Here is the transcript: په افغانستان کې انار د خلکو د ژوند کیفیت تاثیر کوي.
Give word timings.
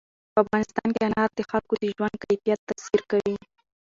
په 0.33 0.37
افغانستان 0.43 0.87
کې 0.95 1.01
انار 1.07 1.29
د 1.35 1.39
خلکو 1.49 1.73
د 1.81 1.83
ژوند 1.95 2.15
کیفیت 2.23 2.59
تاثیر 2.69 3.01
کوي. 3.11 3.35